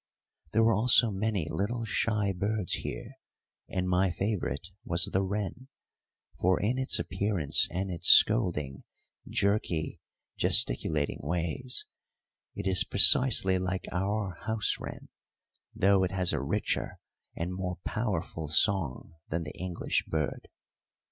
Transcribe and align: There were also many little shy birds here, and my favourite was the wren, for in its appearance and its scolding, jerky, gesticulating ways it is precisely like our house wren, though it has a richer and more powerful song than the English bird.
There 0.53 0.63
were 0.63 0.73
also 0.73 1.11
many 1.11 1.47
little 1.47 1.85
shy 1.85 2.31
birds 2.35 2.73
here, 2.73 3.19
and 3.69 3.87
my 3.87 4.09
favourite 4.09 4.71
was 4.83 5.05
the 5.05 5.21
wren, 5.21 5.67
for 6.39 6.59
in 6.59 6.79
its 6.79 6.97
appearance 6.97 7.67
and 7.69 7.91
its 7.91 8.07
scolding, 8.09 8.83
jerky, 9.29 10.01
gesticulating 10.37 11.19
ways 11.21 11.85
it 12.55 12.65
is 12.65 12.83
precisely 12.83 13.59
like 13.59 13.85
our 13.91 14.31
house 14.47 14.77
wren, 14.79 15.09
though 15.75 16.03
it 16.03 16.11
has 16.13 16.33
a 16.33 16.41
richer 16.41 16.97
and 17.35 17.53
more 17.53 17.77
powerful 17.85 18.47
song 18.47 19.13
than 19.29 19.43
the 19.43 19.53
English 19.53 20.05
bird. 20.07 20.47